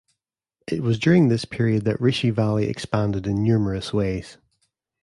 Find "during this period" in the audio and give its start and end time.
0.97-1.83